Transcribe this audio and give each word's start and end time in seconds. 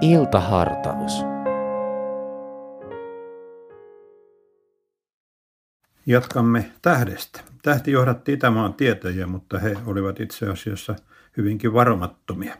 Iltahartaus. 0.00 1.24
Jatkamme 6.06 6.72
tähdestä. 6.82 7.40
Tähti 7.62 7.90
johdatti 7.90 8.32
Itämaan 8.32 8.74
tietäjiä, 8.74 9.26
mutta 9.26 9.58
he 9.58 9.76
olivat 9.86 10.20
itse 10.20 10.46
asiassa 10.46 10.96
hyvinkin 11.36 11.72
varomattomia. 11.72 12.56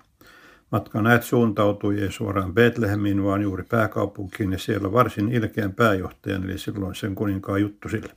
Matkan 0.72 1.04
näet 1.04 1.22
suuntautui 1.22 2.00
ei 2.00 2.12
suoraan 2.12 2.54
Betlehemiin, 2.54 3.24
vaan 3.24 3.42
juuri 3.42 3.64
pääkaupunkiin 3.64 4.52
ja 4.52 4.58
siellä 4.58 4.92
varsin 4.92 5.32
ilkeän 5.32 5.74
pääjohtajan, 5.74 6.44
eli 6.44 6.58
silloin 6.58 6.94
sen 6.94 7.14
kuninkaan 7.14 7.60
juttusille. 7.60 8.12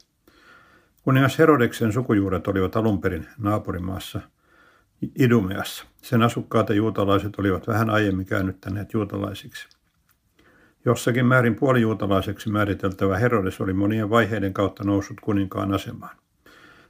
Kuningas 1.04 1.40
Herodeksen 1.40 1.94
sukujuuret 1.94 2.48
olivat 2.48 2.76
alun 2.76 3.02
perin 3.02 3.28
naapurimaassa 3.38 4.22
Idumeassa. 5.20 5.91
Sen 6.02 6.22
asukkaat 6.22 6.70
ja 6.70 6.76
juutalaiset 6.76 7.36
olivat 7.40 7.68
vähän 7.68 7.90
aiemmin 7.90 8.26
käännyttäneet 8.26 8.94
juutalaisiksi. 8.94 9.68
Jossakin 10.86 11.26
määrin 11.26 11.56
puolijuutalaiseksi 11.56 12.50
määriteltävä 12.50 13.18
Herodes 13.18 13.62
oli 13.62 13.74
monien 13.74 14.10
vaiheiden 14.10 14.54
kautta 14.54 14.84
noussut 14.84 15.20
kuninkaan 15.22 15.74
asemaan. 15.74 16.16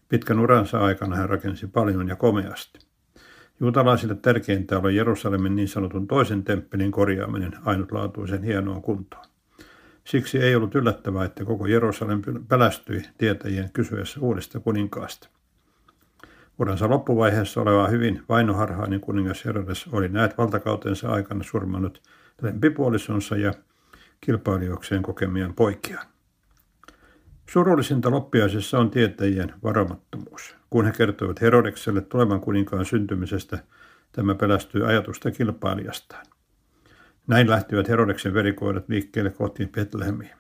Pitkän 0.10 0.40
uransa 0.40 0.80
aikana 0.80 1.16
hän 1.16 1.30
rakensi 1.30 1.68
paljon 1.68 2.08
ja 2.08 2.16
komeasti. 2.16 2.80
Juutalaisille 3.60 4.16
tärkeintä 4.16 4.80
oli 4.80 4.96
Jerusalemin 4.96 5.56
niin 5.56 5.68
sanotun 5.68 6.08
toisen 6.08 6.44
temppelin 6.44 6.92
korjaaminen 6.92 7.52
ainutlaatuisen 7.66 8.44
hienoon 8.44 8.82
kuntoon. 8.82 9.26
Siksi 10.04 10.38
ei 10.38 10.56
ollut 10.56 10.76
yllättävää, 10.76 11.26
että 11.26 11.46
koko 11.46 11.66
Jerusalem 11.66 12.22
pelästyi 12.48 13.02
tietäjien 13.18 13.70
kysyessä 13.74 14.20
uudesta 14.20 14.60
kuninkaasta. 14.60 15.30
Uransa 16.60 16.90
loppuvaiheessa 16.90 17.62
oleva 17.62 17.88
hyvin 17.88 18.24
vainoharhainen 18.30 19.02
kuningas 19.02 19.46
Herodes 19.46 19.88
oli 19.88 20.10
näet 20.10 20.38
valtakautensa 20.38 21.10
aikana 21.10 21.44
surmannut 21.44 22.02
lempipuolisonsa 22.42 23.38
ja 23.38 23.54
kilpailijokseen 24.22 25.04
kokemiaan 25.04 25.54
poikiaan. 25.54 26.08
Surullisinta 27.50 28.12
loppiaisessa 28.12 28.80
on 28.80 28.92
tietäjien 28.92 29.54
varomattomuus. 29.64 30.56
Kun 30.70 30.86
he 30.86 30.92
kertoivat 30.92 31.42
Herodekselle 31.42 32.02
tulevan 32.02 32.42
kuninkaan 32.42 32.86
syntymisestä, 32.86 33.60
tämä 34.12 34.36
pelästyi 34.36 34.82
ajatusta 34.84 35.32
kilpailijastaan. 35.32 36.26
Näin 37.28 37.50
lähtivät 37.50 37.88
Herodeksen 37.88 38.34
verikoidat 38.34 38.90
liikkeelle 38.90 39.30
kohti 39.30 39.68
Betlehemiä. 39.68 40.38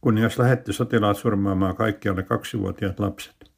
Kuningas 0.00 0.38
lähetti 0.38 0.72
sotilaat 0.72 1.16
surmaamaan 1.16 1.76
kaikki 1.76 2.08
alle 2.08 2.22
kaksivuotiaat 2.22 3.00
lapset. 3.00 3.49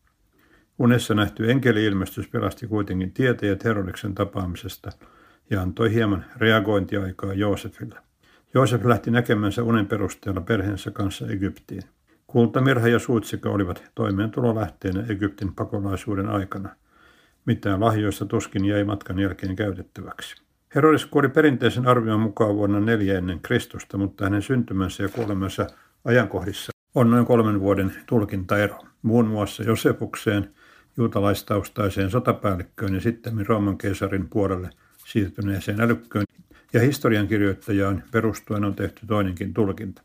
Unessa 0.82 1.14
nähty 1.14 1.50
enkeli-ilmestys 1.50 2.28
pelasti 2.28 2.66
kuitenkin 2.66 3.12
tietäjät 3.12 3.64
Herodeksen 3.64 4.14
tapaamisesta 4.14 4.90
ja 5.50 5.62
antoi 5.62 5.94
hieman 5.94 6.24
reagointiaikaa 6.36 7.32
Joosefille. 7.34 7.94
Joosef 8.54 8.84
lähti 8.84 9.10
näkemänsä 9.10 9.62
unen 9.62 9.86
perusteella 9.86 10.40
perheensä 10.40 10.90
kanssa 10.90 11.26
Egyptiin. 11.26 11.82
Kulta, 12.26 12.60
mirha 12.60 12.88
ja 12.88 12.98
suutsikka 12.98 13.50
olivat 13.50 13.84
toimeentulolähteenä 13.94 15.04
Egyptin 15.08 15.54
pakolaisuuden 15.54 16.28
aikana. 16.28 16.68
Mitään 17.46 17.80
lahjoista 17.80 18.26
tuskin 18.26 18.64
jäi 18.64 18.84
matkan 18.84 19.18
jälkeen 19.18 19.56
käytettäväksi. 19.56 20.42
Herodes 20.74 21.06
kuoli 21.06 21.28
perinteisen 21.28 21.86
arvion 21.86 22.20
mukaan 22.20 22.56
vuonna 22.56 22.80
neljä 22.80 23.18
ennen 23.18 23.40
Kristusta, 23.40 23.98
mutta 23.98 24.24
hänen 24.24 24.42
syntymänsä 24.42 25.02
ja 25.02 25.08
kuolemansa 25.08 25.66
ajankohdissa 26.04 26.72
on 26.94 27.10
noin 27.10 27.26
kolmen 27.26 27.60
vuoden 27.60 27.92
tulkintaero. 28.06 28.84
Muun 29.02 29.26
muassa 29.26 29.62
Josefukseen, 29.62 30.54
juutalaistaustaiseen 30.96 32.10
sotapäällikköön 32.10 32.94
ja 32.94 33.00
sitten 33.00 33.46
Rooman 33.46 33.78
keisarin 33.78 34.28
puolelle 34.28 34.70
siirtyneeseen 35.06 35.80
älykköön 35.80 36.24
ja 36.72 36.80
historiankirjoittajaan 36.80 38.02
perustuen 38.10 38.64
on 38.64 38.74
tehty 38.74 39.06
toinenkin 39.06 39.54
tulkinta. 39.54 40.02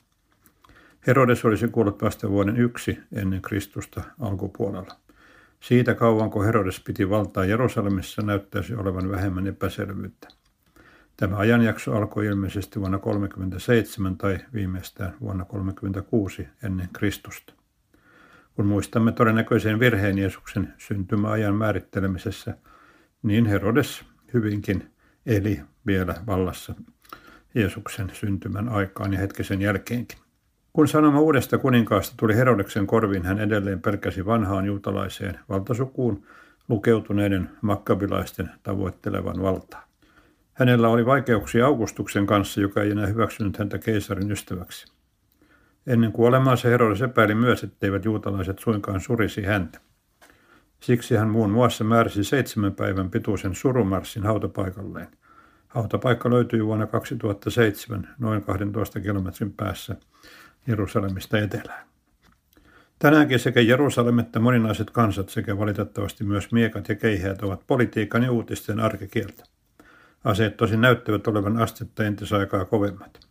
Herodes 1.07 1.45
olisi 1.45 1.67
kuollut 1.67 2.01
vasta 2.01 2.29
vuoden 2.29 2.57
yksi 2.57 2.99
ennen 3.13 3.41
Kristusta 3.41 4.01
alkupuolella. 4.19 4.95
Siitä 5.59 5.95
kauanko 5.95 6.43
Herodes 6.43 6.79
piti 6.79 7.09
valtaa 7.09 7.45
Jerusalemissa 7.45 8.21
näyttäisi 8.21 8.75
olevan 8.75 9.11
vähemmän 9.11 9.47
epäselvyyttä. 9.47 10.27
Tämä 11.17 11.37
ajanjakso 11.37 11.95
alkoi 11.95 12.25
ilmeisesti 12.25 12.79
vuonna 12.79 12.99
37 12.99 14.17
tai 14.17 14.37
viimeistään 14.53 15.13
vuonna 15.21 15.45
36 15.45 16.47
ennen 16.63 16.89
Kristusta. 16.93 17.56
Kun 18.57 18.65
muistamme 18.65 19.11
todennäköisen 19.11 19.79
virheen 19.79 20.17
Jeesuksen 20.17 20.73
syntymäajan 20.77 21.55
määrittelemisessä, 21.55 22.57
niin 23.23 23.45
Herodes 23.45 24.05
hyvinkin 24.33 24.91
eli 25.25 25.61
vielä 25.85 26.15
vallassa 26.27 26.75
Jeesuksen 27.55 28.09
syntymän 28.13 28.69
aikaan 28.69 29.13
ja 29.13 29.19
hetkisen 29.19 29.61
jälkeenkin. 29.61 30.19
Kun 30.73 30.87
sanoma 30.87 31.19
uudesta 31.19 31.57
kuninkaasta 31.57 32.15
tuli 32.19 32.35
Herodeksen 32.35 32.87
korviin, 32.87 33.25
hän 33.25 33.39
edelleen 33.39 33.81
pelkäsi 33.81 34.25
vanhaan 34.25 34.65
juutalaiseen 34.65 35.39
valtasukuun 35.49 36.23
lukeutuneiden 36.69 37.49
makkabilaisten 37.61 38.49
tavoittelevan 38.63 39.41
valtaa. 39.41 39.87
Hänellä 40.53 40.89
oli 40.89 41.05
vaikeuksia 41.05 41.65
Augustuksen 41.65 42.25
kanssa, 42.25 42.61
joka 42.61 42.81
ei 42.81 42.91
enää 42.91 43.05
hyväksynyt 43.05 43.57
häntä 43.57 43.79
keisarin 43.79 44.31
ystäväksi. 44.31 44.96
Ennen 45.87 46.11
kuolemaansa 46.11 46.67
Herodes 46.67 47.01
epäili 47.01 47.35
myös, 47.35 47.63
etteivät 47.63 48.05
juutalaiset 48.05 48.59
suinkaan 48.59 49.01
surisi 49.01 49.41
häntä. 49.41 49.79
Siksi 50.79 51.15
hän 51.15 51.29
muun 51.29 51.49
muassa 51.49 51.83
määräsi 51.83 52.23
seitsemän 52.23 52.75
päivän 52.75 53.11
pituisen 53.11 53.55
surumarssin 53.55 54.23
hautapaikalleen. 54.23 55.07
Hautapaikka 55.67 56.29
löytyi 56.29 56.65
vuonna 56.65 56.87
2007 56.87 58.15
noin 58.19 58.43
12 58.43 58.99
kilometrin 58.99 59.53
päässä 59.53 59.95
Jerusalemista 60.67 61.39
etelään. 61.39 61.87
Tänäänkin 62.99 63.39
sekä 63.39 63.61
Jerusalem 63.61 64.19
että 64.19 64.39
moninaiset 64.39 64.91
kansat 64.91 65.29
sekä 65.29 65.57
valitettavasti 65.57 66.23
myös 66.23 66.51
miekat 66.51 66.89
ja 66.89 66.95
keihäät 66.95 67.41
ovat 67.41 67.67
politiikan 67.67 68.23
ja 68.23 68.31
uutisten 68.31 68.79
arkikieltä. 68.79 69.43
Aseet 70.23 70.57
tosin 70.57 70.81
näyttävät 70.81 71.27
olevan 71.27 71.57
astetta 71.57 72.03
entisaikaa 72.03 72.65
kovemmat. 72.65 73.27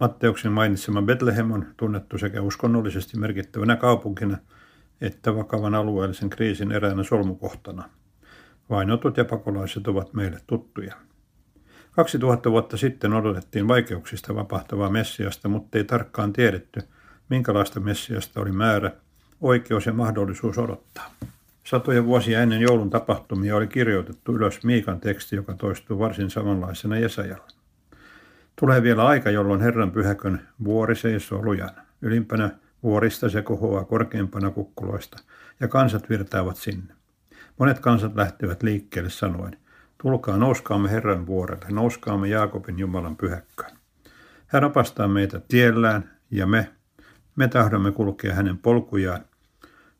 Matteuksen 0.00 0.52
mainitsema 0.52 1.02
Bethlehem 1.02 1.50
on 1.50 1.66
tunnettu 1.76 2.18
sekä 2.18 2.42
uskonnollisesti 2.42 3.18
merkittävänä 3.18 3.76
kaupunkina 3.76 4.38
että 5.00 5.36
vakavan 5.36 5.74
alueellisen 5.74 6.30
kriisin 6.30 6.72
eräänä 6.72 7.02
solmukohtana. 7.02 7.88
Vainotut 8.70 9.16
ja 9.16 9.24
pakolaiset 9.24 9.88
ovat 9.88 10.14
meille 10.14 10.40
tuttuja. 10.46 10.94
2000 11.92 12.50
vuotta 12.50 12.76
sitten 12.76 13.12
odotettiin 13.12 13.68
vaikeuksista 13.68 14.34
vapahtavaa 14.34 14.90
Messiasta, 14.90 15.48
mutta 15.48 15.78
ei 15.78 15.84
tarkkaan 15.84 16.32
tiedetty, 16.32 16.80
minkälaista 17.28 17.80
Messiasta 17.80 18.40
oli 18.40 18.52
määrä, 18.52 18.92
oikeus 19.40 19.86
ja 19.86 19.92
mahdollisuus 19.92 20.58
odottaa. 20.58 21.14
Satoja 21.64 22.04
vuosia 22.04 22.42
ennen 22.42 22.60
joulun 22.60 22.90
tapahtumia 22.90 23.56
oli 23.56 23.66
kirjoitettu 23.66 24.32
ylös 24.32 24.64
Miikan 24.64 25.00
teksti, 25.00 25.36
joka 25.36 25.54
toistuu 25.54 25.98
varsin 25.98 26.30
samanlaisena 26.30 26.98
Jesajalla. 26.98 27.63
Tulee 28.64 28.82
vielä 28.82 29.06
aika, 29.06 29.30
jolloin 29.30 29.60
Herran 29.60 29.90
pyhäkön 29.90 30.48
vuori 30.64 30.96
seisoo 30.96 31.44
lujana. 31.44 31.82
Ylimpänä 32.02 32.50
vuorista 32.82 33.28
se 33.28 33.42
kohoaa 33.42 33.84
korkeimpana 33.84 34.50
kukkuloista, 34.50 35.18
ja 35.60 35.68
kansat 35.68 36.10
virtaavat 36.10 36.56
sinne. 36.56 36.94
Monet 37.58 37.78
kansat 37.78 38.14
lähtevät 38.14 38.62
liikkeelle 38.62 39.10
sanoen, 39.10 39.56
tulkaa 40.02 40.36
nouskaamme 40.36 40.90
Herran 40.90 41.26
vuorelle, 41.26 41.66
nouskaamme 41.70 42.28
Jaakobin 42.28 42.78
Jumalan 42.78 43.16
pyhäkköön. 43.16 43.70
Hän 44.46 44.64
opastaa 44.64 45.08
meitä 45.08 45.40
tiellään, 45.48 46.10
ja 46.30 46.46
me, 46.46 46.70
me 47.36 47.48
tahdomme 47.48 47.92
kulkea 47.92 48.34
hänen 48.34 48.58
polkujaan, 48.58 49.24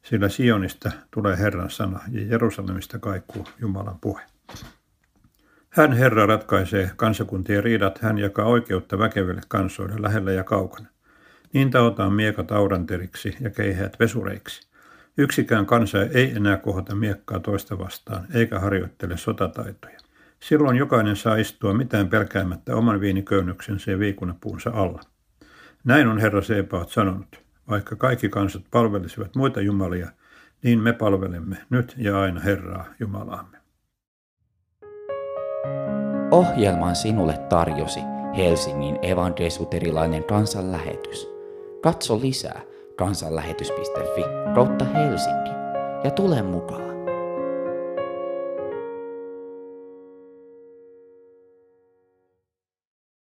sillä 0.03 0.29
Sionista 0.29 0.91
tulee 1.11 1.39
Herran 1.39 1.71
sana 1.71 2.01
ja 2.11 2.27
Jerusalemista 2.27 2.99
kaikuu 2.99 3.47
Jumalan 3.61 3.99
puhe. 4.01 4.23
Hän 5.75 5.93
Herra 5.93 6.27
ratkaisee 6.27 6.91
kansakuntien 6.97 7.65
riidat, 7.65 7.99
hän 7.99 8.19
jakaa 8.19 8.47
oikeutta 8.47 8.99
väkeville 8.99 9.41
kansoille 9.49 10.03
lähellä 10.03 10.33
ja 10.33 10.45
kaukana. 10.45 10.89
Niin 11.53 11.71
taotaan 11.71 12.13
miekat 12.13 12.53
auranteriksi 12.53 13.37
ja 13.41 13.51
keihäät 13.51 14.01
vesureiksi. 14.01 14.69
Yksikään 15.19 15.67
kansa 15.67 16.03
ei 16.03 16.33
enää 16.37 16.57
kohota 16.57 16.95
miekkaa 16.95 17.41
toista 17.41 17.79
vastaan, 17.79 18.27
eikä 18.35 18.59
harjoittele 18.59 19.17
sotataitoja. 19.17 19.99
Silloin 20.41 20.77
jokainen 20.77 21.17
saa 21.17 21.37
istua 21.37 21.75
mitään 21.75 22.09
pelkäämättä 22.09 22.77
oman 22.77 23.01
viiniköynnöksensä 23.01 23.91
ja 23.91 23.99
viikunapuunsa 23.99 24.71
alla. 24.75 25.01
Näin 25.85 26.09
on 26.09 26.19
Herra 26.19 26.43
Sebaot 26.43 26.91
sanonut. 26.91 27.41
Vaikka 27.69 27.97
kaikki 27.97 28.29
kansat 28.29 28.63
palvelisivat 28.71 29.37
muita 29.37 29.61
jumalia, 29.61 30.11
niin 30.63 30.81
me 30.81 30.93
palvelemme 30.93 31.57
nyt 31.71 31.95
ja 31.97 32.21
aina 32.21 32.41
Herraa 32.41 32.87
Jumalaamme. 33.01 33.64
Ohjelman 36.31 36.97
sinulle 36.97 37.39
tarjosi 37.49 38.01
Helsingin 38.37 38.99
evankelisuterilainen 39.03 40.25
kansanlähetys. 40.25 41.29
Katso 41.81 42.21
lisää 42.21 42.61
kansanlähetys.fi 42.97 44.23
kautta 44.55 44.85
Helsinki 44.85 45.51
ja 46.05 46.11
tule 46.11 46.43
mukaan. 46.43 46.94